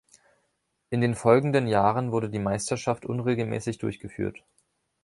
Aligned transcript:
In 0.89 0.99
den 0.99 1.13
folgenden 1.13 1.67
Jahren 1.67 2.11
wurde 2.11 2.31
die 2.31 2.39
Meisterschaft 2.39 3.05
unregelmäßig 3.05 3.77
durchgeführt. 3.77 4.43